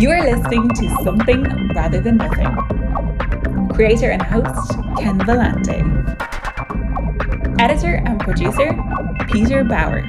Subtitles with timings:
[0.00, 1.42] You are listening to Something
[1.74, 3.68] Rather Than Nothing.
[3.74, 5.84] Creator and host, Ken Vellante.
[7.60, 8.82] Editor and producer,
[9.30, 10.00] Peter Bauer.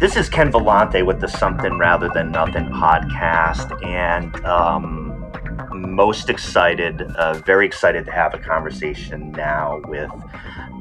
[0.00, 5.30] This is Ken Vellante with the Something Rather Than Nothing podcast, and um,
[5.72, 10.10] most excited, uh, very excited to have a conversation now with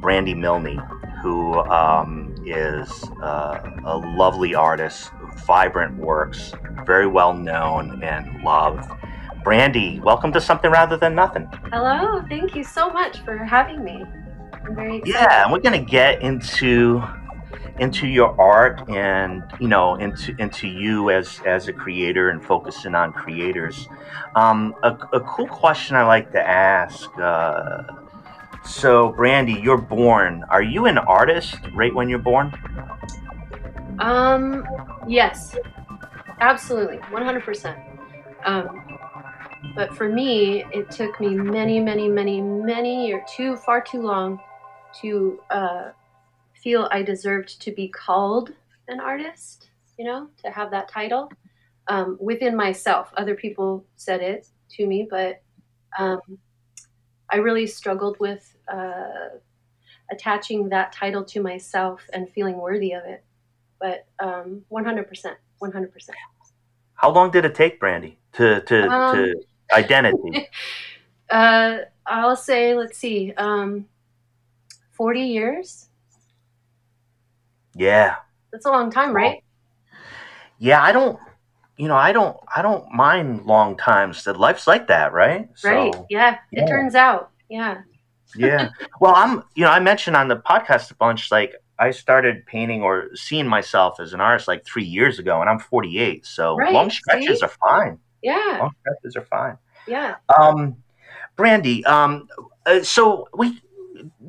[0.01, 0.79] Brandy Milne,
[1.21, 5.11] who um, is uh, a lovely artist,
[5.45, 6.53] vibrant works,
[6.85, 8.89] very well known and loved.
[9.43, 11.49] Brandy, welcome to Something Rather Than Nothing.
[11.71, 14.03] Hello, thank you so much for having me.
[14.53, 15.13] I'm very excited.
[15.13, 17.03] Yeah, we're gonna get into
[17.79, 22.95] into your art and you know into into you as as a creator and focusing
[22.95, 23.87] on creators.
[24.35, 27.09] Um, a, a cool question I like to ask.
[27.17, 27.83] Uh,
[28.65, 30.43] so, Brandy, you're born.
[30.49, 32.53] Are you an artist right when you're born?
[33.99, 34.65] Um,
[35.07, 35.55] yes,
[36.39, 37.93] absolutely, 100%.
[38.45, 38.99] Um,
[39.75, 44.39] but for me, it took me many, many, many, many or too far too long
[45.01, 45.89] to uh,
[46.53, 48.53] feel I deserved to be called
[48.87, 49.69] an artist.
[49.97, 51.29] You know, to have that title
[51.87, 53.11] um, within myself.
[53.15, 55.41] Other people said it to me, but
[55.99, 56.19] um,
[57.29, 59.29] I really struggled with uh,
[60.11, 63.23] attaching that title to myself and feeling worthy of it.
[63.79, 66.09] But um, 100%, 100%.
[66.95, 69.35] How long did it take, Brandy, to to, Um, to
[69.73, 70.47] identity?
[71.29, 73.87] Uh, I'll say, let's see, um,
[74.91, 75.89] 40 years.
[77.75, 78.17] yeah,
[78.51, 79.43] That's a long time, right?
[80.59, 80.83] yeah.
[80.83, 81.17] I don't.
[81.77, 82.37] You know, I don't.
[82.55, 84.23] I don't mind long times.
[84.25, 85.49] That life's like that, right?
[85.63, 85.93] right.
[85.93, 86.63] So, Yeah, yeah.
[86.63, 87.31] it turns out.
[87.49, 87.81] Yeah.
[88.35, 88.69] yeah.
[88.99, 89.43] Well, I'm.
[89.55, 91.31] You know, I mentioned on the podcast a bunch.
[91.31, 95.49] Like, I started painting or seeing myself as an artist like three years ago, and
[95.49, 96.25] I'm 48.
[96.25, 97.45] So Right, long stretches see?
[97.45, 97.99] are fine.
[98.21, 98.57] Yeah.
[98.61, 99.57] Long stretches are fine.
[99.87, 100.15] Yeah.
[100.37, 100.77] Um,
[101.35, 101.83] Brandy.
[101.85, 102.29] Um,
[102.65, 103.59] uh, so we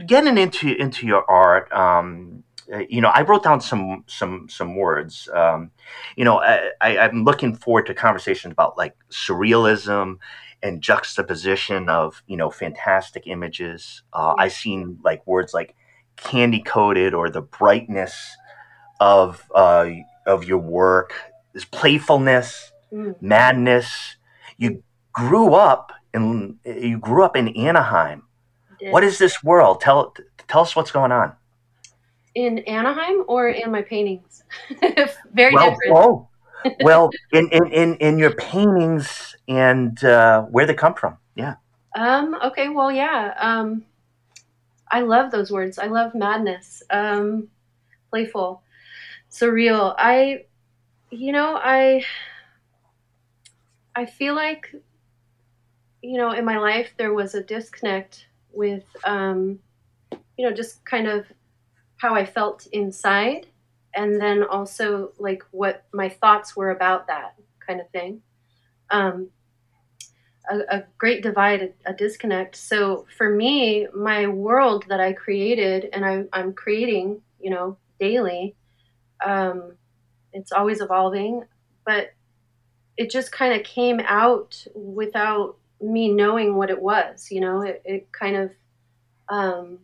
[0.07, 1.71] getting into into your art.
[1.73, 2.43] Um,
[2.89, 5.29] you know, I wrote down some some some words.
[5.35, 5.71] Um,
[6.17, 10.19] you know, I, I, I'm looking forward to conversations about like surrealism
[10.63, 14.03] and juxtaposition of you know fantastic images.
[14.13, 15.75] Uh, I seen like words like
[16.17, 18.37] candy coated or the brightness
[19.01, 19.91] of uh,
[20.27, 21.15] of your work.
[21.53, 23.17] There's playfulness, Mm.
[23.21, 24.17] madness.
[24.57, 24.83] You
[25.13, 28.23] grew up in you grew up in Anaheim.
[28.93, 29.81] What is this world?
[29.81, 30.15] Tell
[30.49, 31.35] tell us what's going on.
[32.35, 34.43] In Anaheim or in my paintings?
[35.33, 35.97] Very well, different.
[35.97, 36.29] oh,
[36.81, 41.17] well, in, in, in, in your paintings and uh, where they come from.
[41.35, 41.57] Yeah.
[41.95, 43.35] Um, okay, well, yeah.
[43.39, 43.85] Um,
[44.91, 45.79] I love those words.
[45.79, 47.49] I love madness, um,
[48.11, 48.63] playful,
[49.31, 49.95] surreal.
[49.99, 50.45] I,
[51.11, 52.05] you know, I,
[53.95, 54.75] I feel like,
[56.03, 59.59] you know, in my life there was a disconnect with, um,
[60.37, 61.27] you know, just kind of
[61.97, 63.47] how I felt inside,
[63.95, 67.35] and then also like what my thoughts were about that
[67.67, 68.21] kind of thing.
[68.91, 69.29] Um,
[70.51, 72.57] a, a great divide, a, a disconnect.
[72.57, 78.55] So for me, my world that I created and I, I'm creating, you know, daily,
[79.25, 79.73] um,
[80.33, 81.45] it's always evolving,
[81.87, 82.13] but
[82.97, 87.83] it just kind of came out without me knowing what it was, you know, it,
[87.85, 88.51] it kind of
[89.29, 89.79] um,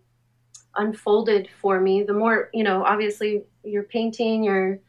[0.77, 2.03] unfolded for me.
[2.03, 4.81] The more, you know, obviously you're painting, you're,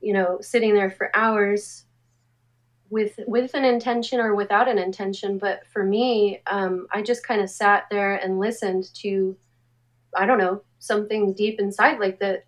[0.00, 1.84] you know, sitting there for hours
[2.90, 7.40] with with an intention or without an intention but for me um, i just kind
[7.40, 9.36] of sat there and listened to
[10.16, 12.44] i don't know something deep inside like that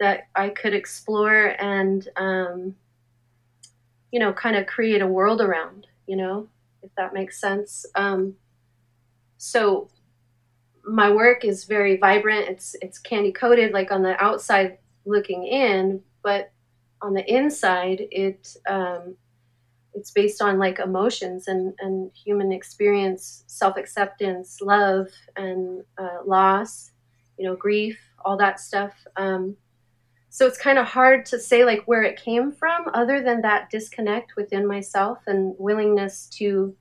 [0.00, 2.74] that i could explore and um,
[4.10, 6.48] you know kind of create a world around you know
[6.82, 8.34] if that makes sense um,
[9.36, 9.88] so
[10.88, 12.48] my work is very vibrant.
[12.48, 16.50] It's it's candy coated like on the outside looking in but
[17.00, 19.16] on the inside it um,
[19.94, 26.90] it's based on like emotions and, and human experience self-acceptance love and uh, loss
[27.38, 28.92] you know grief all that stuff.
[29.16, 29.56] Um,
[30.30, 33.70] so it's kind of hard to say like where it came from other than that
[33.70, 36.76] disconnect within myself and willingness to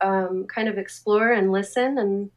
[0.00, 2.30] um, kind of explore and listen and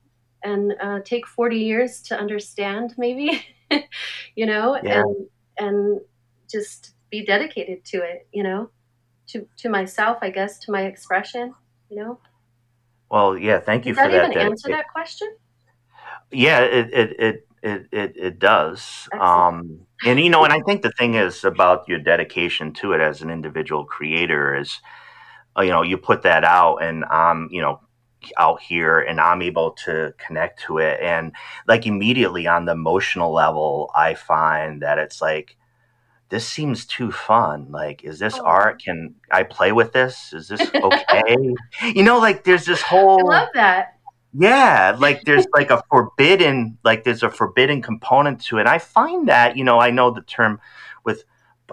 [0.46, 3.44] and uh, take 40 years to understand maybe
[4.36, 5.02] you know Yeah.
[5.02, 5.16] and
[5.58, 6.02] and
[6.50, 8.70] just be dedicated to it you know
[9.32, 11.54] to to myself i guess to my expression
[11.90, 12.20] you know
[13.10, 13.60] Well, yeah.
[13.62, 14.32] Thank you does for that that.
[14.32, 15.30] even answer That- that question
[16.32, 19.08] Yeah, it it it it it, it does.
[19.14, 19.22] Excellent.
[19.22, 23.02] Um, and you know, and I think the thing is about your dedication to it
[23.02, 24.82] as an individual creator is,
[25.58, 27.80] uh, you know, you put that out, and I'm, you know,
[28.38, 31.34] out here, and I'm able to connect to it, and
[31.68, 35.56] like immediately on the emotional level, I find that it's like
[36.30, 37.72] this seems too fun.
[37.72, 38.46] Like, is this Oh.
[38.46, 38.82] art?
[38.84, 40.34] Can I play with this?
[40.34, 41.36] Is this okay?
[41.94, 43.98] you know, like there's this whole I love that.
[44.34, 48.68] yeah, like there's like a forbidden, like there's a forbidden component to it.
[48.68, 50.60] I find that, you know, I know the term
[51.04, 51.24] with,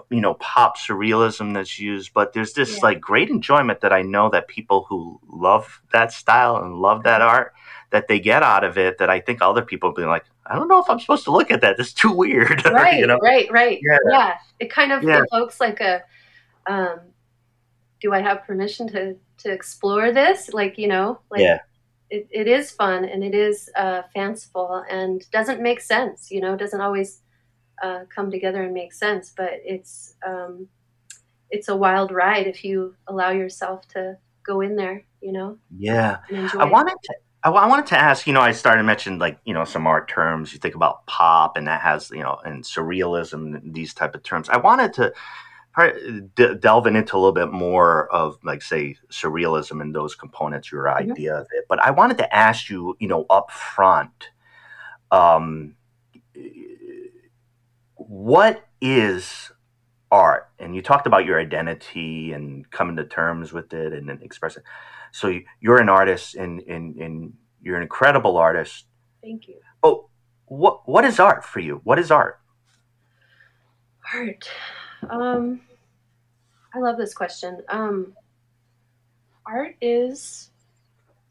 [0.09, 2.79] you know, pop surrealism that's used, but there's this Yeah.
[2.83, 7.21] like great enjoyment that I know that people who love that style and love that
[7.21, 7.53] art,
[7.91, 8.97] that they get out of it.
[8.97, 11.51] That I think other people be like, I don't know if I'm supposed to look
[11.51, 11.79] at that.
[11.79, 13.17] It's too weird, Right, you know?
[13.21, 13.79] right, right.
[13.83, 13.97] Yeah.
[14.09, 14.33] Yeah.
[14.59, 15.21] It kind of Yeah.
[15.31, 16.01] evokes like a
[16.67, 16.99] um
[18.01, 20.53] do I have permission to to explore this?
[20.53, 21.59] Like, you know, like Yeah.
[22.09, 26.55] it, it is fun and it is uh, fanciful and doesn't make sense, you know,
[26.55, 27.21] doesn't always
[27.81, 30.67] uh, come together and make sense, but it's um,
[31.49, 36.19] it's a wild ride if you allow yourself to go in there, you know, Yeah.
[36.59, 37.13] I wanted to.
[37.43, 38.25] I I wanted to ask.
[38.27, 40.53] You know, I started mentioning like you know some art terms.
[40.53, 44.23] You think about pop, and that has you know and surrealism, and these type of
[44.23, 44.49] terms.
[44.49, 45.13] I wanted to
[46.35, 50.85] de- delve into a little bit more of like say surrealism and those components, your
[50.85, 51.11] Mhm.
[51.11, 51.65] idea of it.
[51.67, 54.29] But I wanted to ask you, you know, up front,
[55.11, 55.75] um,
[58.13, 59.51] what is
[60.11, 60.49] art?
[60.59, 64.55] And you talked about your identity and coming to terms with it and then express
[64.55, 64.63] it.
[65.11, 68.85] So you- you're an artist and, and, and you're an incredible artist.
[69.23, 69.55] Thank you.
[69.81, 70.09] Oh,
[70.45, 71.81] what what is art for you?
[71.85, 72.39] What is art?
[74.13, 74.47] Art.
[75.09, 75.61] Um,
[76.75, 77.61] I love this question.
[77.69, 78.13] Um,
[79.45, 80.51] art is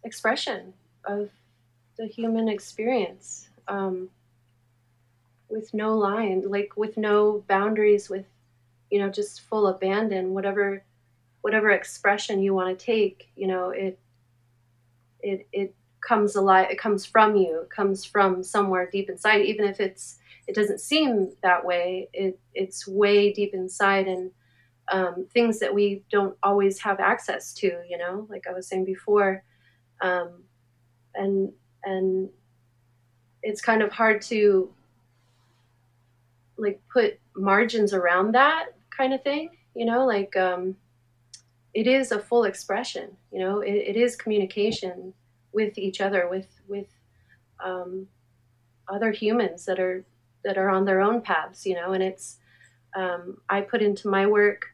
[0.02, 0.72] expression
[1.04, 1.30] of
[1.96, 4.08] the human experience um,
[5.52, 8.26] with no line, like with no boundaries, with
[8.90, 10.34] you know just full abandon.
[10.34, 10.84] Whatever,
[11.42, 13.98] whatever expression you want to take, you know it.
[15.20, 16.68] It it comes alive.
[16.70, 17.60] It comes from you.
[17.60, 22.08] It comes from somewhere deep inside, even if it's it doesn't seem that way.
[22.12, 24.30] It it's way deep inside and
[24.90, 27.80] um, things that we don't always have access to.
[27.88, 29.44] You know, like I was saying before,
[30.00, 30.42] um,
[31.14, 31.52] and
[31.84, 32.30] and
[33.42, 34.72] it's kind of hard to
[36.62, 38.66] like put margins around that
[38.96, 39.50] kind of thing.
[39.74, 40.76] You know, like um,
[41.74, 43.16] it is a full expression.
[43.30, 45.14] You know, it, it is communication
[45.52, 46.86] with each other, with with
[47.62, 48.06] um,
[48.88, 50.04] other humans that are
[50.44, 52.38] that are on their own paths, you know, and it's
[52.94, 54.66] um, I put into my work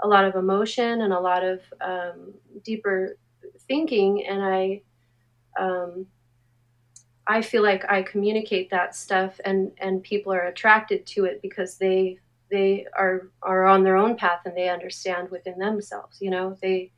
[0.00, 3.16] a lot of emotion and a lot of um, deeper
[3.66, 4.82] thinking, and I
[5.58, 6.06] um,
[7.28, 11.76] I feel like I communicate that stuff, and and people are attracted to it because
[11.76, 12.18] they
[12.50, 16.90] they are are on their own path and they understand within themselves, you know, they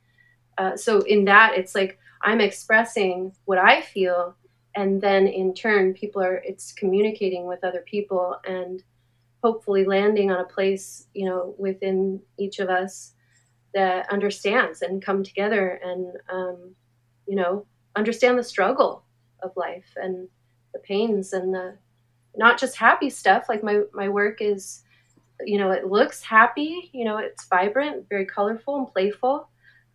[0.57, 4.35] uh, so in that it's like I'm expressing what I feel
[4.75, 8.83] and then in turn people are it's communicating with other people and
[9.43, 13.13] hopefully landing on a place you know within each of us
[13.73, 16.75] that understands and come together and um,
[17.27, 19.03] you know understand the struggle
[19.41, 20.27] of life and
[20.73, 21.75] the pains and the
[22.35, 24.83] not just happy stuff like my my work is
[25.43, 29.49] you know it looks happy you know it's vibrant very colorful and playful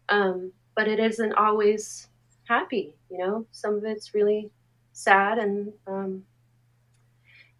[0.09, 2.09] um, but it isn't always
[2.45, 4.51] happy you know some of it's really
[4.93, 6.23] sad and um,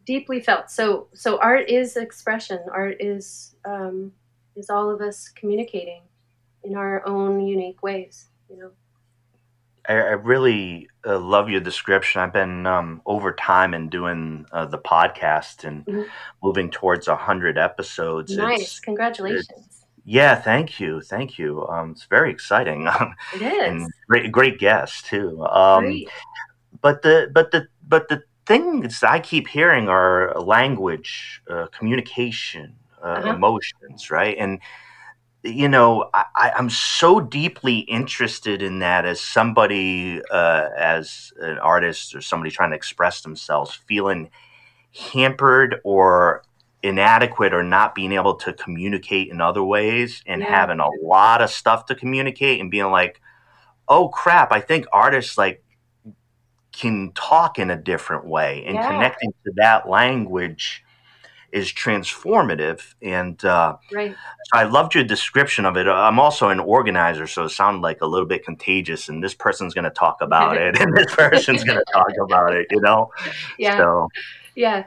[0.07, 0.71] deeply felt.
[0.71, 2.61] So so art is expression.
[2.73, 4.13] Art is um,
[4.55, 6.03] is all of us communicating
[6.65, 8.29] in our own unique ways.
[8.49, 8.71] You know.
[9.89, 12.21] I, I really uh, love your description.
[12.21, 16.07] I've been um, over time and doing uh, the podcast and Mhm.
[16.43, 18.37] moving towards a hundred episodes.
[18.37, 18.63] nice.
[18.63, 19.85] It's, Congratulations.
[20.05, 21.67] yeah, thank you, thank you.
[21.69, 22.87] Um, it's very exciting
[23.35, 25.45] It and great, great guest too.
[25.47, 26.09] Um, Great.
[26.81, 33.09] but the but the but the things I keep hearing are language, uh, communication, uh,
[33.19, 33.35] Uh-huh.
[33.35, 34.37] emotions, right?
[34.39, 34.61] And
[35.47, 42.15] you know, I, I'm so deeply interested in that as somebody, uh, as an artist
[42.15, 44.31] or somebody trying to express themselves, feeling
[45.13, 46.45] hampered or
[46.83, 50.51] inadequate or not being able to communicate in other ways and Yeah.
[50.51, 53.21] having a lot of stuff to communicate and being like,
[53.89, 55.65] oh crap, I think artists like
[56.73, 58.87] can talk in a different way and Yeah.
[58.87, 60.85] connecting to that language
[61.53, 64.15] is transformative and uh, Right.
[64.53, 65.87] I loved your description of it.
[65.87, 69.09] I'm also an organizer, so it sounded like a little bit contagious.
[69.09, 72.55] And this person's going to talk about it, and this person's going to talk about
[72.55, 72.67] it.
[72.71, 73.11] You know,
[73.59, 73.77] Yeah.
[73.79, 74.09] so
[74.55, 74.85] Yeah.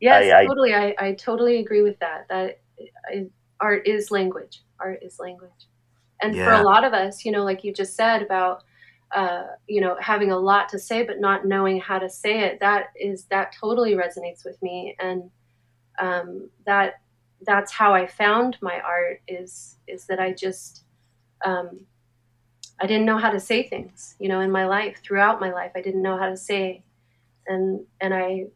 [0.00, 0.74] Yes, I, I, totally.
[0.74, 2.28] I, I totally agree with that.
[2.28, 2.60] That
[3.60, 4.62] art is language.
[4.78, 5.50] Art is language.
[6.22, 8.62] And for a lot of us, you know, like you just said about,
[9.14, 12.60] uh, you know, having a lot to say but not knowing how to say it,
[12.60, 14.96] that is that totally resonates with me.
[14.98, 15.30] And
[15.98, 17.00] um, that
[17.42, 20.84] that's how I found my art is is that I just
[21.44, 21.80] um,
[22.80, 25.72] I didn't know how to say things, you know, in my life throughout my life.
[25.74, 26.82] I didn't know how to say,
[27.46, 28.46] and and I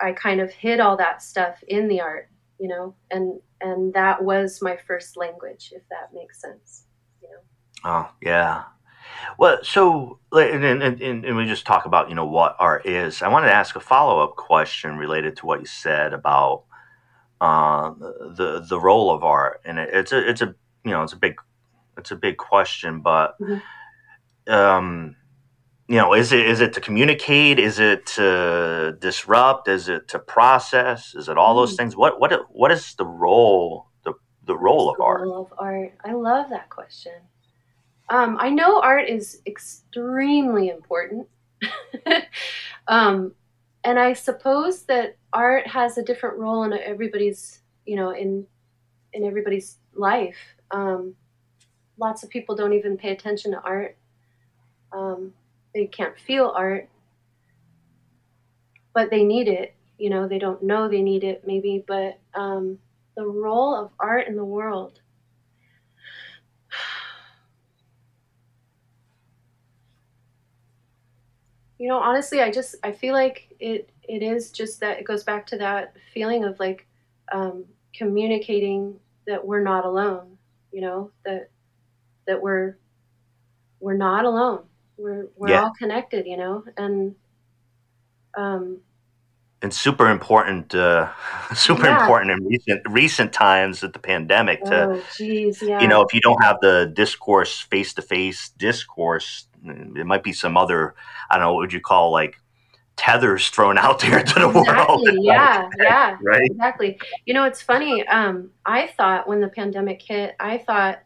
[0.00, 4.22] I kind of hid all that stuff in the art, you know, and and that
[4.22, 6.84] was my first language, if that makes sense,
[7.22, 7.40] you know.
[7.84, 8.64] Oh, yeah.
[9.38, 13.22] Well, so and, and, and, and we just talk about you know what art is.
[13.22, 16.64] I wanted to ask a follow up question related to what you said about
[17.40, 17.90] uh,
[18.36, 21.18] the the role of art, and it, it's a it's a you know it's a
[21.18, 21.36] big
[21.98, 23.62] it's a big question, but Mhm.
[24.48, 25.16] um,
[25.88, 27.58] you know, is it is it to communicate?
[27.58, 29.68] Is it to disrupt?
[29.68, 31.14] Is it to process?
[31.14, 31.76] Is it all those Mm.
[31.78, 31.96] things?
[31.96, 35.22] What what what is the role the the role of The art?
[35.22, 35.92] role of art.
[36.04, 37.12] I love that question.
[38.10, 41.28] Um, I know art is extremely important.
[42.88, 43.32] um,
[43.84, 48.46] and I suppose that art has a different role in everybody's, you know, in
[49.12, 50.36] in everybody's life.
[50.70, 51.14] Um,
[51.98, 53.96] lots of people don't even pay attention to art.
[54.92, 55.32] Um,
[55.74, 56.88] they can't feel art,
[58.94, 59.74] but they need it.
[59.98, 61.84] You know, they don't know they need it, maybe.
[61.86, 62.78] But um,
[63.16, 65.00] the role of art in the world.
[71.78, 75.24] You know, honestly, I just I feel like it it is just that it goes
[75.24, 76.86] back to that feeling of like
[77.32, 80.36] um, communicating that we're not alone.
[80.72, 81.50] You know that
[82.26, 82.76] that we're
[83.80, 84.64] we're not alone.
[84.96, 85.62] We're we're Yeah.
[85.62, 86.26] all connected.
[86.26, 87.14] You know, and
[88.36, 88.78] um,
[89.62, 91.08] and super important uh
[91.54, 92.00] super Yeah.
[92.00, 96.14] important in recent recent times with the pandemic to oh, geez, yeah, you know if
[96.14, 100.94] you don't have the discourse face to face discourse it might be some other
[101.30, 102.36] i don't know what would you call like
[102.96, 105.18] tethers thrown out there to the world exactly.
[105.22, 106.18] Yeah, yeah.
[106.22, 111.00] right exactly you know it's funny um, i thought when the pandemic hit i thought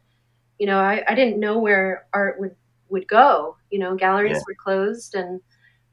[0.59, 2.54] you know i, I didn't know where art would
[2.90, 4.42] would go you know galleries Yeah.
[4.47, 5.40] were closed and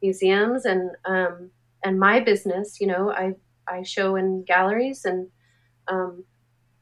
[0.02, 1.52] museums and um,
[1.84, 3.34] and my business you know i
[3.68, 5.28] i show in galleries and
[5.88, 6.24] um,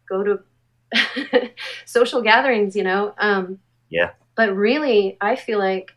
[0.09, 0.39] go to
[1.85, 4.11] social gatherings you know um, Yeah.
[4.35, 5.91] but really i feel like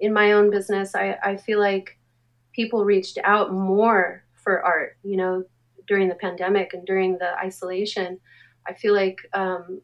[0.00, 1.98] in my own business i i feel like
[2.52, 5.44] people reached out more for art you know
[5.86, 8.18] during the pandemic and during the isolation
[8.66, 9.80] i feel like um,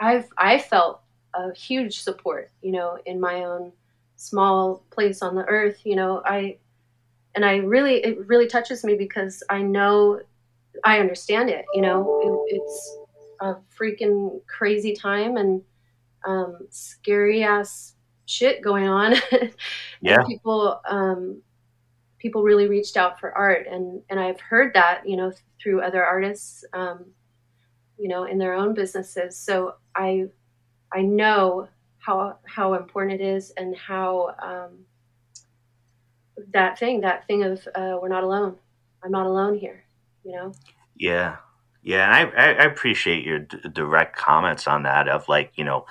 [0.00, 1.00] i've i felt
[1.34, 3.72] a huge support you know in my own
[4.16, 6.56] small place on the earth you know i
[7.34, 10.20] and i really it really touches me because i know
[10.84, 12.46] i understand it you know?
[12.48, 12.98] It, it's
[13.40, 15.62] a freaking crazy time and
[16.26, 17.94] um, scary ass
[18.26, 19.14] shit going on.
[20.00, 20.22] Yeah.
[20.24, 21.40] people um,
[22.18, 26.04] people really reached out for art and and I've heard that you know through other
[26.04, 27.06] artists um,
[27.98, 29.38] you know in their own businesses.
[29.38, 30.26] So I
[30.92, 34.84] I know how how important it is and how um,
[36.52, 38.56] that thing that thing of uh, we're not alone.
[39.02, 39.84] I'm not alone here
[40.24, 40.52] you know?
[40.96, 41.36] Yeah.
[41.82, 45.84] Yeah and i i appreciate your d- direct comments on that of like you know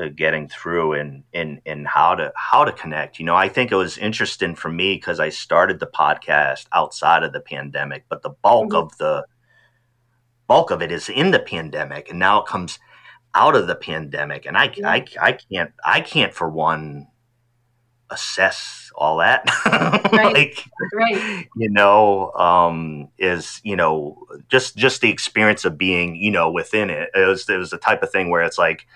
[0.00, 3.18] uh, getting through and and and how to how to connect.
[3.18, 7.22] You know i think it was interesting for me because i started the podcast outside
[7.22, 8.76] of the pandemic but the bulk Mhm.
[8.82, 9.26] of the
[10.46, 12.78] bulk of it is in the pandemic and now it comes
[13.34, 17.08] out of the pandemic and i i, I can't i can't for one
[18.10, 19.48] assess all that.
[20.12, 21.46] Like right.
[21.56, 26.90] you know um is you know just just the experience of being you know within
[26.90, 27.10] it.
[27.14, 28.86] It was it was the type of thing where it's like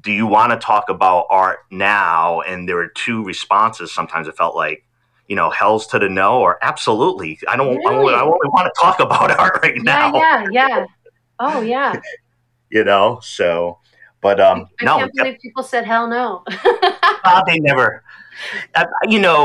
[0.00, 2.40] do you want to talk about art now?
[2.40, 3.92] And there were two responses.
[3.92, 4.84] Sometimes it felt like
[5.28, 8.14] you know hell's to the no or absolutely i don't I, only, Really?
[8.14, 10.14] I only want to talk about art right yeah now.
[10.14, 10.86] yeah yeah.
[11.38, 12.00] Oh yeah.
[12.70, 13.78] You know so
[14.26, 16.42] but um I no can't believe people said hell no
[17.28, 18.02] uh, they never
[18.74, 19.42] uh, you know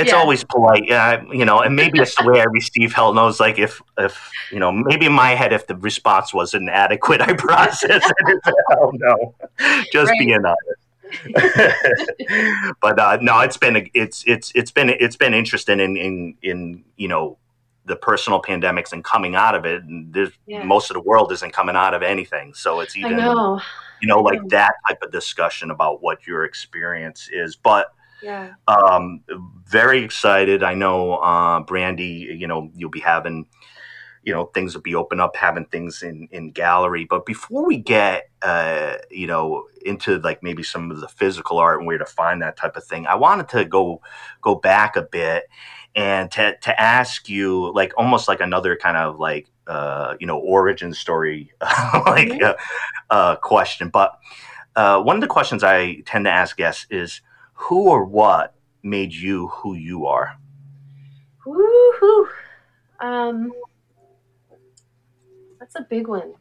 [0.00, 0.18] it's Yeah.
[0.20, 3.58] always polite uh, you know and maybe it's the way i receive hell knows like
[3.58, 4.14] if if
[4.54, 8.54] you know maybe in my head if the response was inadequate i process it as
[8.70, 9.14] hell no
[9.92, 10.18] just Right.
[10.22, 10.82] being honest
[12.84, 16.14] but uh, no it's been a- it's it's it's been it's been interesting in in
[16.42, 17.36] in you know
[17.86, 20.62] the personal pandemics and coming out of it and there's Yeah.
[20.62, 23.60] most of the world isn't coming out of anything so it's I even know
[24.00, 27.56] you know, like that type of discussion about what your experience is.
[27.56, 28.54] But Yeah.
[28.66, 29.22] Um,
[29.64, 30.62] very excited.
[30.62, 33.46] I know, uh, Brandy, you know, you'll be having,
[34.24, 37.04] you know, things will be open up, having things in, in gallery.
[37.04, 41.78] But before we get, uh, you know, into like maybe some of the physical art
[41.78, 44.00] and where to find that type of thing, I wanted to go,
[44.42, 45.48] go back a bit
[45.94, 50.38] and to, to ask you like almost like another kind of like, uh, you know,
[50.38, 52.42] origin story, like, Mhm.
[52.42, 52.54] uh,
[53.10, 53.90] uh, question.
[53.90, 54.18] But,
[54.74, 57.20] uh, one of the questions I tend to ask guests is,
[57.54, 60.36] who or what made you who you are?
[61.46, 62.28] Woohoo!
[63.00, 63.52] Um,
[65.58, 66.34] that's a big one.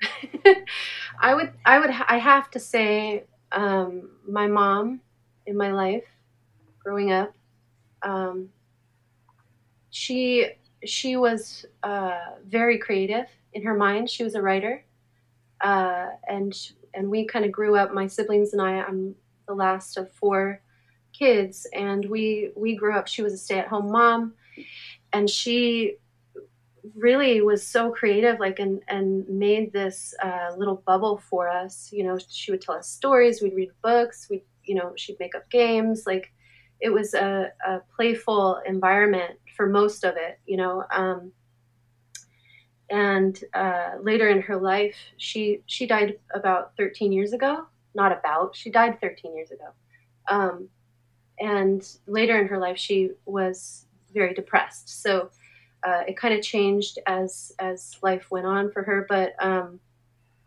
[1.20, 5.00] I would, I would, I have to say, um, my mom
[5.46, 6.04] in my life,
[6.82, 7.32] growing up,
[8.02, 8.50] um,
[9.90, 10.46] she
[10.84, 14.10] she was uh, very creative in her mind.
[14.10, 14.84] She was a writer,
[15.60, 16.54] uh, and
[16.94, 17.92] and we kind of grew up.
[17.92, 18.80] My siblings and I.
[18.80, 19.14] I'm
[19.46, 20.60] the last of four
[21.12, 23.08] kids, and we we grew up.
[23.08, 24.34] She was a stay at home mom,
[25.12, 25.96] and she
[26.94, 32.04] really was so creative like and and made this uh, little bubble for us you
[32.04, 35.48] know she would tell us stories we'd read books we you know she'd make up
[35.50, 36.32] games like
[36.80, 41.32] it was a, a playful environment for most of it you know um,
[42.90, 48.56] and uh, later in her life she she died about 13 years ago not about
[48.56, 49.66] she died 13 years ago
[50.30, 50.68] um,
[51.40, 55.28] and later in her life she was very depressed so
[55.82, 59.80] uh, it kind of changed as as life went on for her but um,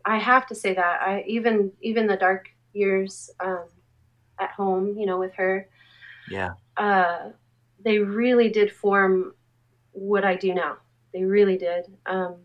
[0.06, 3.66] i have to say that i even even the dark years um,
[4.40, 5.68] at home you know with her
[6.30, 6.54] Yeah.
[6.78, 7.28] uh,
[7.84, 9.34] they really did form
[9.92, 10.76] what i do now
[11.12, 12.36] they really did um,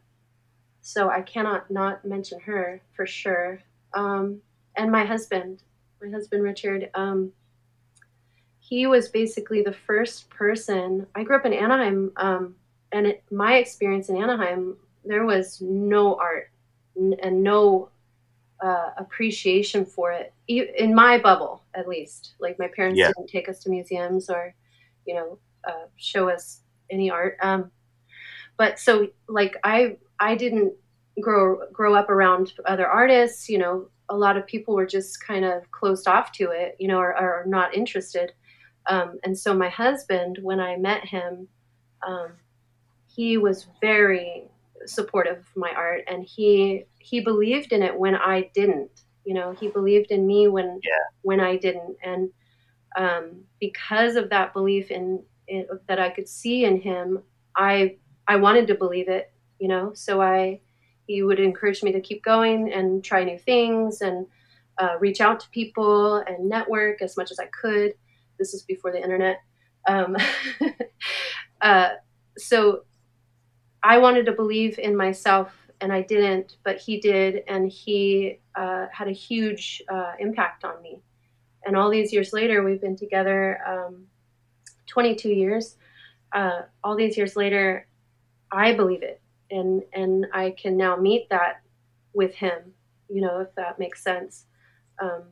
[0.82, 3.60] so i cannot not mention her for sure
[3.94, 4.39] um,
[4.75, 5.63] and my husband
[6.01, 7.32] my husband richard um,
[8.60, 12.56] he was basically the first person i grew up in anaheim um,
[12.91, 16.50] and it, my experience in Anaheim, there was no art
[16.98, 17.89] n- and no
[18.63, 22.34] uh, appreciation for it e- in my bubble, at least.
[22.39, 23.08] Like my parents Yeah.
[23.08, 24.54] didn't take us to museums or,
[25.08, 27.38] you know, uh, show us any art.
[27.41, 27.72] Um,
[28.58, 30.74] but so like I I didn't
[31.22, 33.50] grow grow up around other artists.
[33.50, 36.76] You know, a lot of people were just kind of closed off to it.
[36.80, 38.34] You know, or, or not interested.
[38.89, 41.48] Um, and so my husband, when I met him.
[42.08, 42.34] Um,
[43.08, 44.43] he was very
[44.86, 48.91] supportive of my art and he he believed in it when I didn't
[49.26, 50.91] you know he believed in me when Yeah.
[51.24, 52.30] when I didn't and
[52.97, 57.23] um, because of that belief in, in that I could see in him
[57.55, 57.95] I
[58.27, 59.91] I wanted to believe it you know?
[59.93, 60.62] So I
[61.07, 64.25] he would encourage me to keep going and try new things and
[64.77, 67.93] uh, reach out to people and network as much as I could.
[68.38, 69.39] This is before the internet.
[69.88, 70.17] Um,
[71.62, 71.89] uh,
[72.38, 72.83] so
[73.81, 78.88] I wanted to believe in myself and I didn't, but he did, and he uh,
[78.91, 80.99] had a huge uh, impact on me.
[81.67, 84.08] And all these years later, we've been together um,
[84.88, 85.75] 22 years.
[86.34, 87.88] Uh, all these years later,
[88.51, 91.62] I believe it, and and I can now meet that
[92.13, 92.73] with him.
[93.10, 94.45] You know, if that makes sense.
[95.01, 95.23] Um,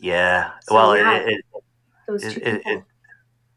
[0.00, 0.52] Yeah.
[0.62, 1.18] So, well, yeah.
[1.18, 1.44] It, it,
[2.08, 2.84] those two it- people.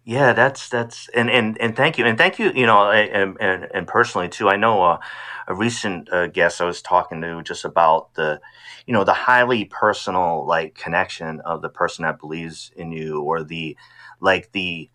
[0.06, 2.52] Yeah, that's that's and and and thank you and thank you.
[2.54, 4.50] You know, and and, and personally too.
[4.50, 5.00] I know uh,
[5.48, 8.40] a recent uh, guest I was talking to just about the,
[8.86, 13.44] you know, the highly personal like connection of the person that believes in you, or
[13.44, 13.76] the
[14.20, 14.92] like the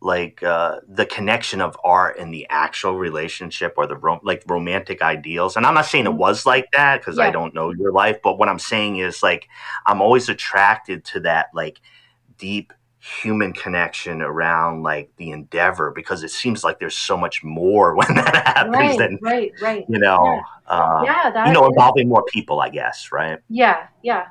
[0.00, 5.02] like uh, the connection of art and the actual relationship or the rom- like romantic
[5.02, 5.56] ideals.
[5.56, 6.18] And I'm not saying it Mhm.
[6.18, 9.48] was like that because I don't know your life, but what I'm saying is like
[9.86, 11.80] I'm always attracted to that like
[12.38, 12.72] deep
[13.06, 18.14] human connection around like the endeavor because it seems like there's so much more when
[18.16, 19.84] that happens right, than right, right.
[19.88, 23.38] you know uh, yeah, that you know is- involving more people I guess right?
[23.48, 24.26] Yeah yeah.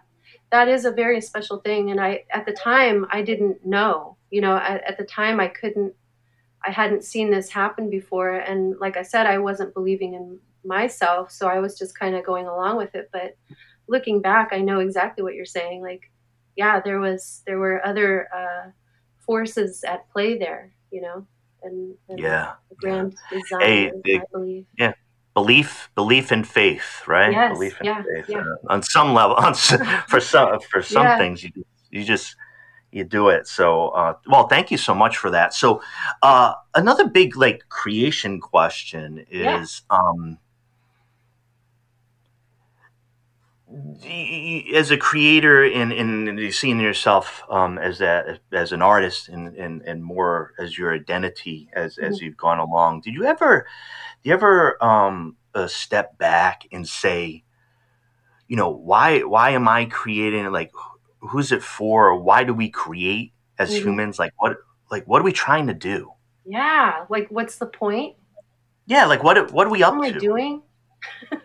[0.51, 4.41] That is a very special thing and i at the time i didn't know you
[4.41, 5.93] know at, at the time i couldn't
[6.63, 11.29] i hadn't seen this happen before and like i said i wasn't believing in myself
[11.29, 13.35] so i was just kind of going along with it but
[13.87, 16.09] looking back i know exactly what you're saying like
[16.55, 18.69] yeah there was there were other uh,
[19.25, 21.25] forces at play there you know
[21.63, 24.65] and, and yeah grand design Hey, i believe
[25.35, 28.37] belief belief in faith right Yes, belief in yeah, faith yeah.
[28.39, 29.53] Uh, on some level on,
[30.07, 31.17] for some for some Yeah.
[31.17, 31.51] things you
[31.91, 32.35] you just
[32.91, 35.81] you do it so uh, well thank you so much for that so
[36.23, 39.61] uh, another big like creation question Yeah.
[39.61, 40.37] is um
[44.73, 49.81] as a creator and, and seeing yourself um, as a, as an artist and, and,
[49.81, 52.05] and more as your identity as, mm-hmm.
[52.05, 53.67] as you've gone along, did you ever,
[54.23, 57.43] do you ever um, uh, step back and say,
[58.47, 60.51] you know, why why am I creating?
[60.51, 60.71] Like,
[61.19, 62.19] who's it for?
[62.19, 63.87] Why do we create as mm-hmm.
[63.87, 64.19] humans?
[64.19, 64.57] Like, what
[64.91, 66.11] like what are we trying to do?
[66.45, 68.15] Yeah, like what's the point?
[68.85, 70.17] Yeah, like what what are we up what am to?
[70.17, 70.61] I doing?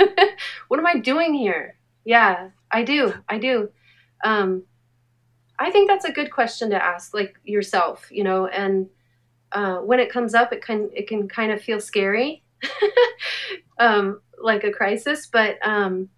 [0.69, 1.77] what am I doing here?
[2.05, 3.15] Yeah, I do.
[3.29, 3.71] I do.
[4.25, 4.65] Um,
[5.59, 8.47] I think that's a good question to ask, like yourself, you know.
[8.47, 8.89] And
[9.53, 12.43] uh, when it comes up, it can it can kind of feel scary,
[13.79, 15.27] um, like a crisis.
[15.27, 16.09] But um,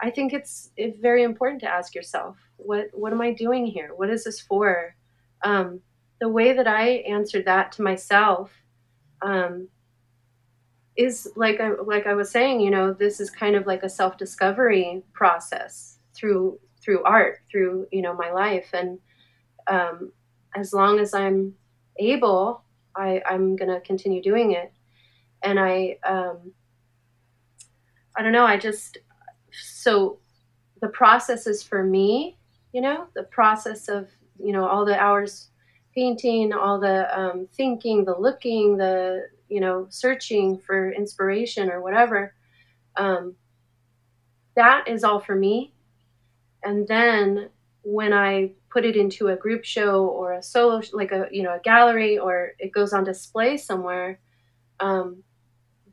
[0.00, 3.92] I think it's it's very important to ask yourself, what what am I doing here?
[3.94, 4.94] What is this for?
[5.44, 5.80] Um,
[6.20, 8.52] the way that I answered that to myself
[9.22, 9.68] um,
[10.96, 13.88] is like I like I was saying, you know, this is kind of like a
[13.88, 18.98] self discovery process through through art, through you know my life, and
[19.68, 20.12] um,
[20.54, 21.54] as long as I'm
[21.98, 22.62] able,
[22.96, 24.72] I, I'm gonna continue doing it,
[25.42, 26.52] and I um,
[28.16, 28.98] I don't know, I just
[29.50, 30.18] so
[30.80, 32.38] the process is for me,
[32.72, 35.48] you know, the process of you know all the hours
[35.94, 42.34] painting, all the um, thinking, the looking, the you know, searching for inspiration or whatever,
[42.96, 43.34] um,
[44.56, 45.74] that is all for me.
[46.62, 47.50] And then
[47.82, 51.54] when I put it into a group show or a solo, like a you know
[51.54, 54.20] a gallery, or it goes on display somewhere,
[54.80, 55.22] um,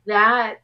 [0.06, 0.62] that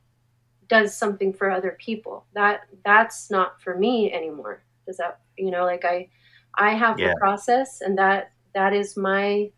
[0.66, 2.24] does something for other people.
[2.32, 4.62] That that's not for me anymore.
[4.86, 6.08] Does that you know like I
[6.54, 7.08] I have yeah.
[7.08, 9.50] the process, and that that is my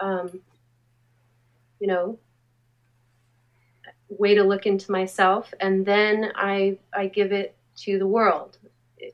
[0.00, 0.40] um,
[1.80, 2.20] you know
[4.08, 8.58] way to look into myself and then i i give it to the world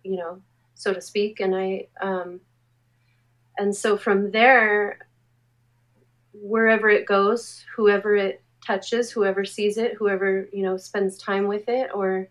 [0.05, 0.41] you know
[0.75, 2.41] so to speak and i um
[3.59, 4.99] and so from there
[6.33, 11.69] wherever it goes whoever it touches whoever sees it whoever you know spends time with
[11.69, 12.29] it or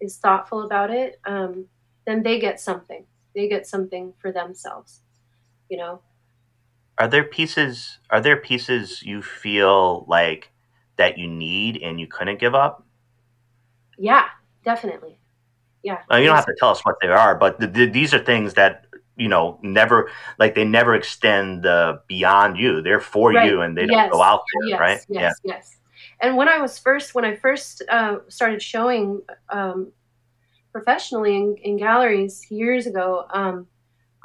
[0.00, 1.66] is thoughtful about it um,
[2.06, 3.06] then they get something.
[3.34, 5.00] They get something for themselves
[5.68, 6.00] you know?
[6.98, 10.52] Are there pieces are there pieces you feel like
[10.96, 12.86] that you need and you couldn't give up?
[13.98, 14.26] Yeah,
[14.64, 15.18] definitely.
[15.82, 15.98] Yeah.
[16.08, 18.18] Well, you don't have to tell us what they are, but the, the, these are
[18.18, 22.80] things that you know never like they never extend uh, beyond you.
[22.80, 23.48] They're for right.
[23.48, 25.00] you, and they don't go out there, yes, right?
[25.08, 25.54] Yes, yeah.
[25.54, 25.76] yes.
[26.20, 29.92] And when I was first, when I first uh, started showing um,
[30.72, 33.66] professionally in, in, galleries years ago, um,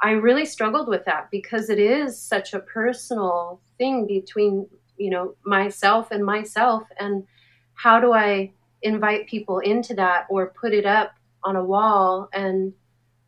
[0.02, 4.66] I really struggled with that because it is such a personal thing between
[5.00, 7.26] you know myself and myself and
[7.74, 8.50] how do i
[8.82, 12.72] invite people into that or put it up on a wall and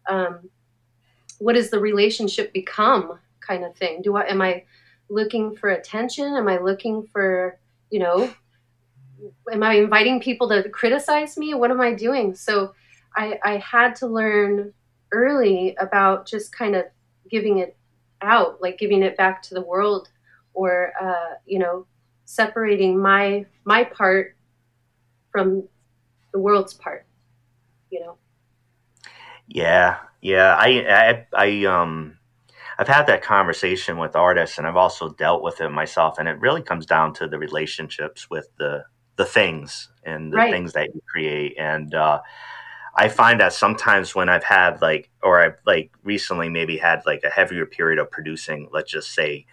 [0.09, 0.51] um,
[1.39, 4.03] what does the relationship become kind of thing?
[4.03, 4.65] Do i am i
[5.09, 6.37] looking for attention?
[6.37, 7.59] Am i looking for
[7.91, 8.33] you know
[9.53, 11.55] am i inviting people to criticize me?
[11.55, 12.35] What am i doing?
[12.35, 12.75] So
[13.17, 14.73] i i had to learn
[15.11, 16.85] early about just kind of
[17.31, 17.77] giving it
[18.23, 20.09] out like giving it back to the world
[20.55, 21.87] or uh, you know
[22.25, 24.37] separating my my part
[25.31, 25.69] from
[26.33, 27.07] the world's part
[27.91, 28.17] you know
[29.49, 32.19] yeah yeah i i, I um
[32.79, 36.41] I've had that conversation with artists and I've also dealt with it myself and it
[36.41, 38.85] really comes down to the relationships with the
[39.17, 40.51] the things and the right.
[40.51, 42.21] things that you create and uh,
[42.95, 47.23] I find that sometimes when I've had like or I've like recently maybe had like
[47.25, 49.47] a heavier period of producing let's just say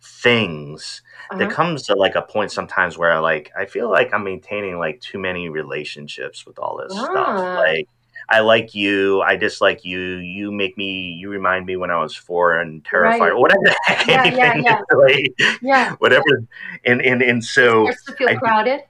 [0.00, 1.38] things uh-huh.
[1.38, 4.78] there comes to like a point sometimes where I like I feel like I'm maintaining
[4.78, 7.10] like too many relationships with all this stuff.
[7.16, 7.58] Ah.
[7.58, 7.88] Like
[8.30, 12.14] I like you, I dislike you, you make me you remind me when I was
[12.14, 13.32] four and terrified right.
[13.32, 14.96] or whatever the heck yeah, anything yeah, yeah.
[14.96, 15.94] Like, yeah.
[15.98, 16.46] whatever
[16.84, 18.80] and and and so it to feel I, crowded.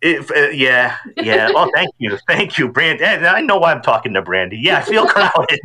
[0.00, 1.50] If, uh, yeah, yeah.
[1.52, 3.04] Oh, thank you, thank you, Brandy.
[3.04, 4.56] I know why I'm talking to Brandy.
[4.56, 5.58] Yeah, I feel crowded.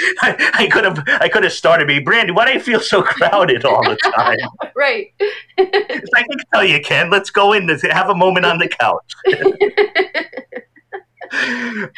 [0.22, 2.32] I, I could have I could have started me, Brandy.
[2.32, 4.38] Why do you feel so crowded all the time?
[4.76, 5.12] right.
[5.58, 7.10] I can tell you, Ken.
[7.10, 9.14] Let's go in and have a moment on the couch.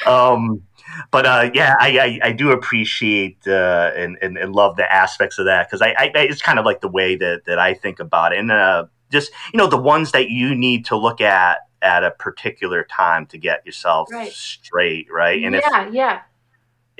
[0.06, 0.62] um,
[1.10, 5.38] but uh, yeah, I, I, I, do appreciate uh, and, and, and love the aspects
[5.38, 7.98] of that because I, I, it's kind of like the way that, that I think
[7.98, 11.60] about it, and uh, just you know the ones that you need to look at
[11.80, 14.32] at a particular time to get yourself right.
[14.32, 15.42] straight, right?
[15.42, 16.20] And yeah, if, yeah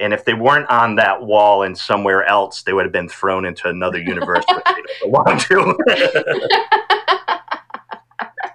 [0.02, 3.44] and if they weren't on that wall and somewhere else, they would have been thrown
[3.44, 7.18] into another universe which they don't belong to.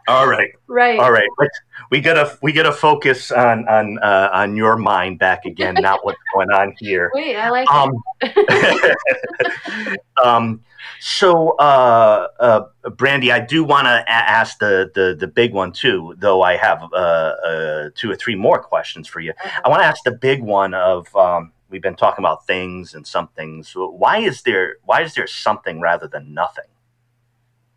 [0.08, 0.52] All right.
[0.68, 1.00] right.
[1.00, 1.28] All right.
[1.38, 1.60] Let's,
[1.92, 6.20] we gotta we gotta focus on on uh, on your mind back again, not what's
[6.34, 7.12] going on here.
[7.14, 8.02] Wait, I like Um,
[10.24, 10.64] um,
[11.00, 15.72] so, uh, uh, Brandy, I do want to a- ask the, the the big one
[15.72, 16.16] too.
[16.18, 19.32] Though I have uh, uh, two or three more questions for you.
[19.32, 19.38] it.
[19.64, 23.06] I want to ask the big one of um, we've been talking about things and
[23.06, 23.74] some things.
[23.76, 26.66] Why is there why is there something rather than nothing?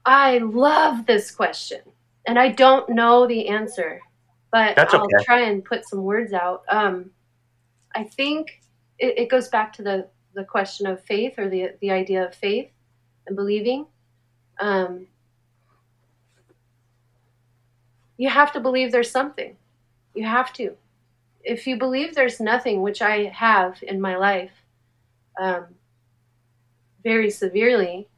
[0.06, 1.80] I love this question,
[2.30, 4.00] and I don't know the answer,
[4.52, 5.24] but That's I'll okay.
[5.24, 6.62] try and put some words out.
[6.68, 7.10] Um,
[7.96, 8.62] I think
[9.00, 12.32] it, it goes back to the the question of faith or the the idea of
[12.32, 12.70] faith
[13.26, 13.84] and believing.
[14.60, 15.08] Um,
[18.16, 19.56] you have to believe there's something.
[20.14, 20.76] You have to.
[21.42, 24.52] If you believe there's nothing, which I have in my life,
[25.40, 25.66] um,
[27.02, 28.08] very severely,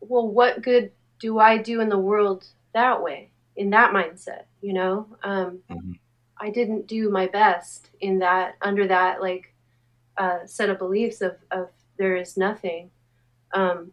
[0.00, 4.46] well, what good do I do in the world that way, in that mindset?
[4.60, 5.98] You know, um, Mhm.
[6.38, 9.54] I didn't do my best in that, under that, like,
[10.16, 12.90] uh, set of beliefs of, of there is nothing.
[13.54, 13.92] Um,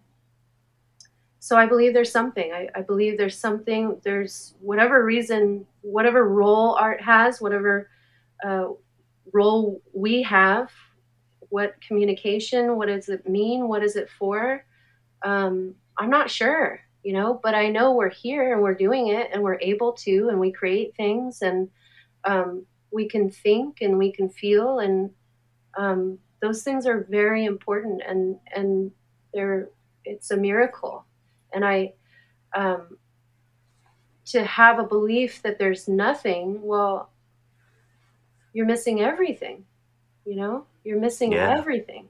[1.38, 2.52] so I believe there's something.
[2.52, 7.92] I, I believe there's something, there's whatever reason, whatever role art has, whatever
[8.44, 8.70] uh,
[9.32, 10.72] role we have,
[11.50, 14.66] what communication, what does it mean, what is it for?
[15.22, 19.30] Um, I'm not sure, you know, but I know we're here and we're doing it
[19.32, 21.70] and we're able to and we create things and
[22.26, 25.10] um, we can think and we can feel and
[25.78, 28.92] um, those things are very important and and
[29.34, 29.70] they're
[30.06, 31.06] it's a miracle.
[31.54, 31.94] And I
[32.54, 32.98] um,
[34.26, 37.12] to have a belief that there's nothing well
[38.54, 39.66] you're missing everything
[40.30, 40.66] you know?
[40.84, 41.50] You're missing Yeah.
[41.58, 42.08] everything.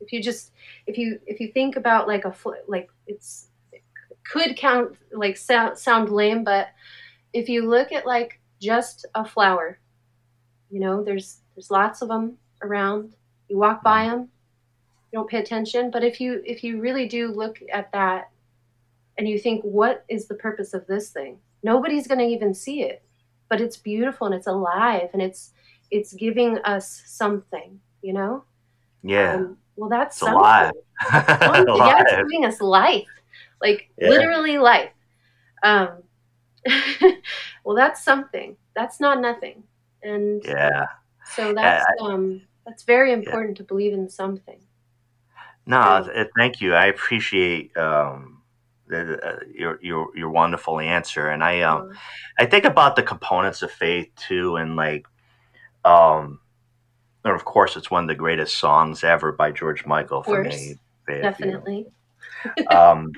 [0.00, 0.50] If you just
[0.86, 2.34] if you if you think about like a
[2.66, 3.51] like it's it
[4.24, 6.68] could count like sound sound lame but
[7.32, 9.78] if you look at like just a flower
[10.70, 13.14] you know there's there's lots of them around.
[13.48, 14.28] You walk by them
[15.12, 18.30] you don't pay attention but if you if you really do look at that
[19.18, 21.38] and you think what is the purpose of this thing?
[21.62, 23.02] Nobody's going to even see it
[23.50, 25.52] but it's beautiful and it's alive and it's
[25.90, 28.44] it's giving us something you know?
[29.02, 30.40] Yeah, um, well that's it's something.
[30.40, 30.72] alive.
[31.12, 33.06] Yeah, it's giving us life
[33.62, 34.08] like Yeah.
[34.08, 34.90] literally life
[35.62, 36.02] um
[37.64, 39.62] well that's something that's not nothing
[40.02, 40.86] and Yeah.
[41.24, 44.60] so that's um that's very important to believe in something
[45.66, 45.78] No,
[46.14, 46.24] Yeah.
[46.36, 46.74] thank you.
[46.74, 48.42] I appreciate um,
[48.88, 51.92] the, uh, your your your wonderful answer, and I um
[52.38, 55.06] I think about the components of faith too, and like
[55.84, 56.40] um,
[57.24, 60.76] and of course, it's one of the greatest songs ever by George Michael for me.
[61.06, 61.62] Faith, you know.
[61.62, 61.86] definitely
[62.70, 63.12] um,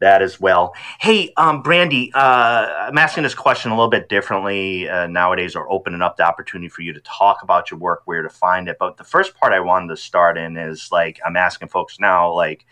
[0.00, 0.74] that as well.
[0.98, 5.70] Hey, um, Brandy, uh, I'm asking this question a little bit differently uh, nowadays, or
[5.70, 8.76] opening up the opportunity for you to talk about your work, where to find it.
[8.78, 12.32] But the first part I wanted to start in is like I'm asking folks now,
[12.32, 12.66] like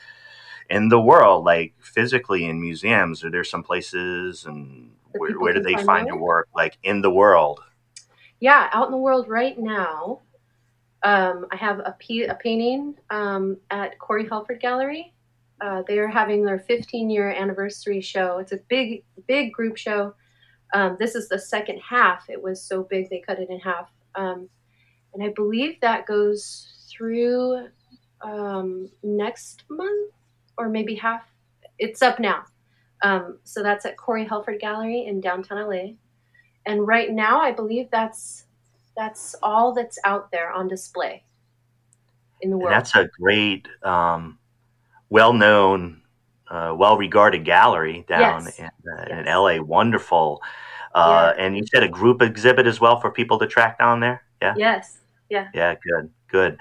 [0.69, 5.61] in the world, like physically in museums, are there some places and where, where do
[5.61, 6.49] they find find your work?
[6.55, 7.61] Like in the world?
[8.41, 10.21] yeah out in the world right now
[11.03, 15.13] um, i have a, p- a painting um, at corey helford gallery
[15.61, 18.39] uh, they are having their 15 year anniversary show.
[18.39, 20.15] It's a big big group show.
[20.75, 22.29] Um, this is the second half.
[22.29, 23.91] It was so big they cut it in half.
[24.15, 24.49] Um,
[25.15, 27.69] and i believe that goes through
[28.21, 30.13] um, next month
[30.59, 31.23] or maybe half.
[31.79, 32.45] It's up now.
[33.03, 35.93] Um, so that's at corey helford gallery in downtown la
[36.67, 38.45] and right now i believe that's
[38.97, 41.23] that's all that's out there on display
[42.41, 42.73] in the And world.
[42.73, 44.39] that's a great, um,
[45.11, 46.03] well-known,
[46.49, 48.59] uh, well-regarded gallery down Yes.
[48.59, 49.19] in, uh, Yes.
[49.21, 49.59] in LA.
[49.61, 50.43] Wonderful.
[50.95, 54.23] Uh, And you said a group exhibit as well for people to track down there.
[54.43, 54.55] Yeah.
[54.57, 54.99] yes
[55.31, 55.49] Yeah.
[55.75, 56.11] Good.
[56.29, 56.59] Good.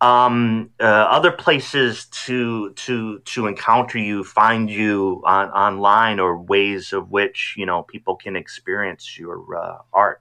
[0.00, 6.92] Um, uh, other places to to to encounter you, find you on online, or ways
[6.92, 10.20] of which you know people can experience your uh, art.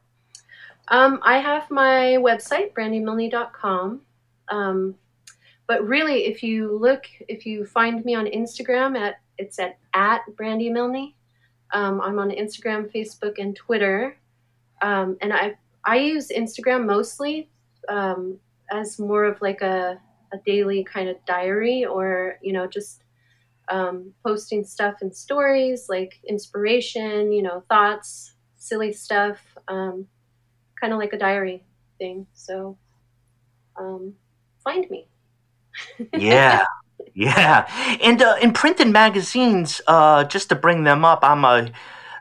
[0.89, 4.01] um, i have my website brandymilne.com
[4.49, 4.95] um,
[5.67, 10.21] but really if you look if you find me on instagram at it's at at
[10.35, 11.13] brandy Milne.
[11.73, 14.17] um, i'm on instagram facebook and twitter
[14.81, 17.49] um, and i i use instagram mostly
[17.89, 18.39] um,
[18.71, 19.99] as more of like a,
[20.33, 23.03] a daily kind of diary or you know just
[23.69, 30.07] um, posting stuff and stories like inspiration you know thoughts silly stuff um,
[30.79, 31.63] kind of like a diary
[31.97, 32.77] thing so
[33.77, 34.13] um,
[34.63, 35.07] find me
[36.13, 36.65] Yeah.
[37.13, 37.65] Yeah,
[38.03, 41.71] and uh, in print and magazines, uh, just to bring them up, I'm a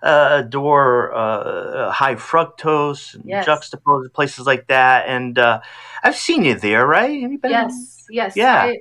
[0.03, 3.47] uh, adore uh, high fructose and Yes.
[3.47, 5.61] Juxtapoz places like that, and uh,
[6.03, 7.21] I've seen you there, right?
[7.21, 8.37] Have you been- Yes, yes.
[8.37, 8.62] Yeah.
[8.62, 8.79] I,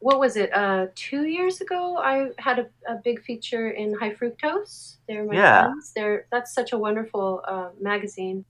[0.00, 0.52] what was it?
[0.52, 4.96] Uh, two years ago, I had a, a big feature in High Fructose.
[5.06, 5.66] They're my Yeah.
[5.66, 5.92] friends.
[5.94, 8.44] They're that's such a wonderful uh, magazine.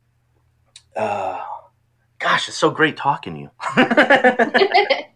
[0.97, 1.43] Uh,
[2.19, 3.51] gosh, it's so great talking to you.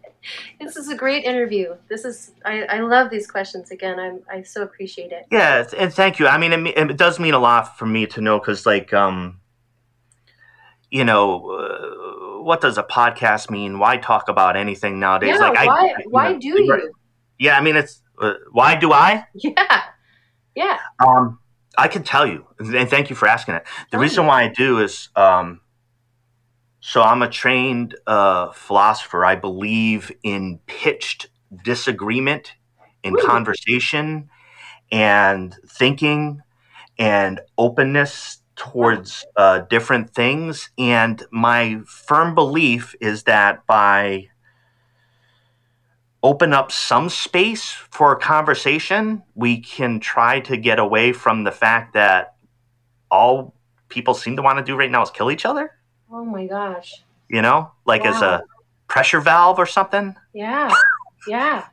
[0.59, 1.75] this is a great interview.
[1.89, 3.71] This is I, I love these questions.
[3.71, 5.25] Again, I'm I so appreciate it.
[5.31, 6.27] Yeah, and thank you.
[6.27, 9.39] I mean, it, it does mean a lot for me to know because, like, um,
[10.89, 13.79] you know, uh, what does a podcast mean?
[13.79, 15.35] Why talk about anything nowadays?
[15.39, 16.93] yeah, like, I, why you why know, do you?
[17.39, 19.25] Yeah, I mean, it's uh, why do I?
[19.33, 19.81] Yeah,
[20.55, 20.77] yeah.
[21.05, 21.39] Um,
[21.77, 23.63] I can tell you, and thank you for asking it.
[23.91, 25.60] The reason why I do is, um,
[26.81, 29.23] so I'm a trained uh, philosopher.
[29.23, 31.29] I believe in pitched
[31.63, 32.53] disagreement,
[33.03, 34.29] in conversation,
[34.91, 36.41] and thinking,
[36.97, 40.71] and openness towards uh, different things.
[40.77, 44.29] And my firm belief is that by
[46.23, 51.51] open up some space for a conversation, we can try to get away from the
[51.51, 52.35] fact that
[53.11, 53.55] all
[53.89, 55.71] people seem to want to do right now is kill each other.
[56.11, 57.01] Oh my gosh.
[57.29, 58.43] You know, like as a
[58.87, 60.15] pressure valve or something.
[60.33, 60.71] Yeah,
[61.27, 61.67] yeah.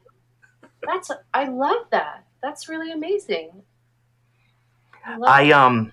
[0.87, 2.24] That's I love that.
[2.42, 3.51] That's really amazing.
[5.05, 5.92] I I um,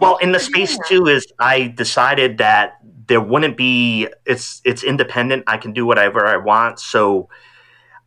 [0.00, 4.08] well, in the space too is I decided that there wouldn't be.
[4.24, 5.44] It's it's independent.
[5.48, 6.78] I can do whatever I want.
[6.78, 7.28] So,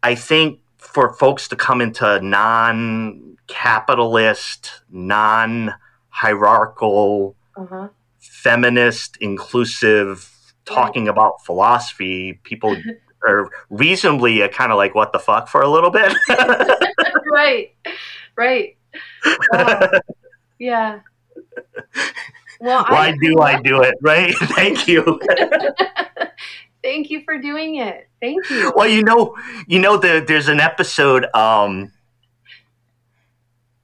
[0.02, 7.90] I think for folks to come into non-capitalist, non-hierarchical uh-huh.
[8.38, 10.32] Feminist, inclusive,
[10.66, 12.78] talking about philosophy, people
[13.28, 16.14] are reasonably kind of like, what the fuck for a little bit.
[17.32, 17.74] right,
[18.36, 18.78] right.
[19.52, 19.90] Wow.
[20.60, 21.00] Yeah.
[22.60, 23.96] Well, Why do I do it?
[24.02, 24.36] Right?
[24.36, 25.20] Thank you.
[26.84, 28.08] Thank you for doing it.
[28.22, 28.72] Thank you.
[28.76, 29.36] well, you know,
[29.68, 31.26] you know, the, there's an episode.
[31.36, 31.92] Um,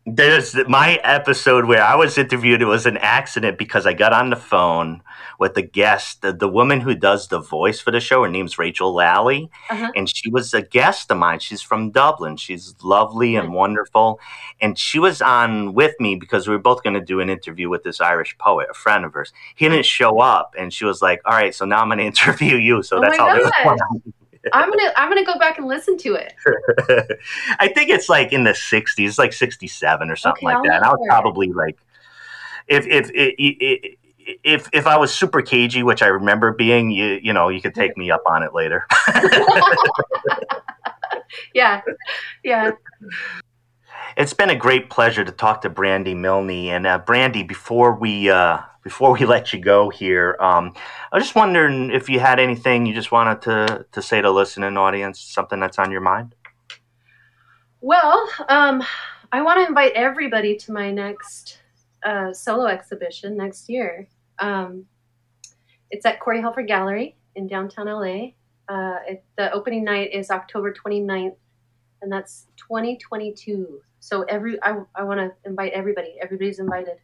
[0.05, 2.61] there's my episode where I was interviewed.
[2.61, 5.01] It was an accident because I got on the phone
[5.39, 8.23] with the guest, the, the woman who does the voice for the show.
[8.23, 9.91] Her name's Rachel Lally, Uh-huh.
[9.95, 11.39] and she was a guest of mine.
[11.39, 12.35] She's from Dublin.
[12.35, 14.19] She's lovely and wonderful,
[14.59, 17.69] and she was on with me because we were both going to do an interview
[17.69, 19.31] with this Irish poet, a friend of hers.
[19.55, 22.05] He didn't show up, and she was like, "All right, so now I'm going to
[22.05, 23.77] interview you." So Oh that's how this gosh.
[24.51, 26.33] I'm gonna I'm gonna go back and listen to it.
[27.59, 30.75] I think it's like in the 60s, like 67 or something Okay, like I'll that.
[30.77, 31.09] And I was look for it.
[31.09, 31.77] probably like,
[32.67, 33.95] if if if
[34.43, 37.75] if if I was super cagey, which I remember being, you you know, you could
[37.75, 38.85] take me up on it later.
[41.53, 41.81] Yeah,
[42.43, 42.71] yeah.
[44.17, 46.49] it's been a great pleasure to talk to Brandy Milne.
[46.69, 50.73] And uh, Brandy, before we uh, before we let you go here, um,
[51.11, 54.31] I was just wondering if you had anything you just wanted to to say to
[54.31, 56.35] listening audience, something that's on your mind.
[57.81, 58.83] Well, um,
[59.31, 61.59] I want to invite everybody to my next
[62.05, 64.07] uh, solo exhibition next year.
[64.39, 64.85] Um,
[65.91, 68.31] it's at Corey Helford Gallery in downtown LA.
[68.69, 71.35] Uh, it, the opening night is October 29th,
[72.01, 73.81] and that's 2022.
[73.99, 76.15] So every I, I want to invite everybody.
[76.21, 76.97] Everybody's invited.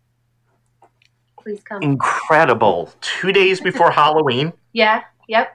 [1.42, 1.82] Please come.
[1.82, 2.92] Incredible!
[3.02, 4.54] Two days before Halloween.
[4.72, 5.02] Yeah.
[5.28, 5.50] Yep.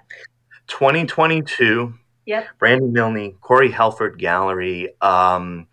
[0.66, 1.94] 2022.
[2.26, 2.46] Yep.
[2.58, 4.92] Brandy Milne, Corey Helford Gallery.
[5.00, 5.68] Um,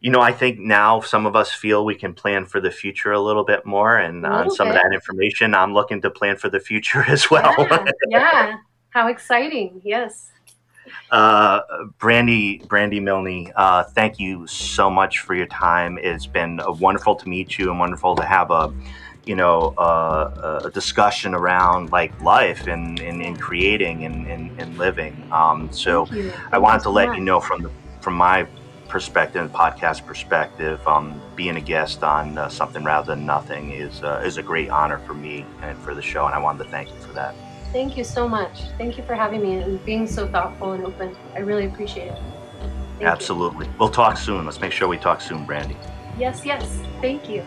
[0.00, 3.12] you know, I think now some of us feel we can plan for the future
[3.12, 6.36] a little bit more, and on little some of that information, I'm looking to plan
[6.36, 7.54] for the future as well.
[7.58, 7.90] Yeah.
[8.10, 8.56] yeah.
[8.90, 9.80] How exciting!
[9.82, 10.30] Yes.
[11.10, 11.60] uh,
[11.98, 15.98] Brandy, Brandy Milne, uh, thank you so much for your time.
[16.02, 18.70] It's been uh, wonderful to meet you and wonderful to have a,
[19.26, 24.78] you know, uh, a discussion around like life and, and, and creating and, and, and
[24.78, 25.16] living.
[25.32, 26.08] Um, so.
[26.52, 28.46] I wanted to let you know from the from my
[28.88, 34.22] perspective, podcast perspective, um, being a guest on uh, something rather than nothing is uh,
[34.24, 36.90] is a great honor for me and for the show, and I wanted to thank
[36.90, 37.34] you for that.
[37.72, 38.60] Thank you so much.
[38.78, 41.16] Thank you for having me and being so thoughtful and open.
[41.34, 42.18] I really appreciate it.
[42.60, 43.06] Thank you.
[43.08, 44.44] Absolutely, we'll talk soon.
[44.44, 45.76] Let's make sure we talk soon, Brandy.
[46.16, 46.78] Yes, yes.
[47.00, 47.42] Thank you.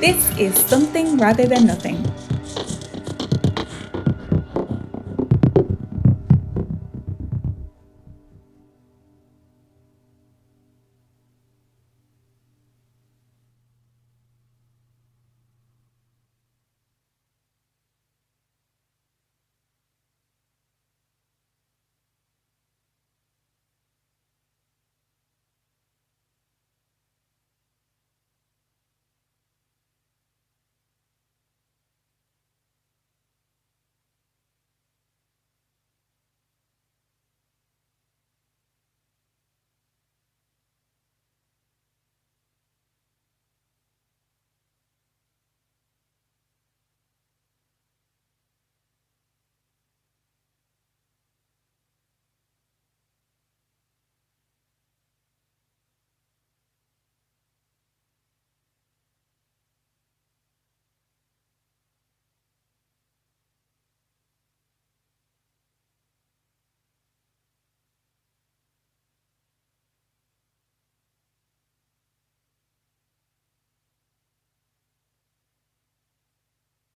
[0.00, 2.00] This is Something Rather Than Nothing,